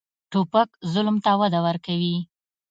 توپک 0.31 0.69
ظلم 0.91 1.15
ته 1.25 1.31
وده 1.39 1.59
ورکوي. 1.65 2.15